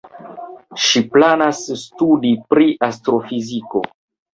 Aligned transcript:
Ŝi 0.85 1.03
planas 1.11 1.61
studi 1.85 2.35
pri 2.51 2.69
astrofiziko. 2.93 3.89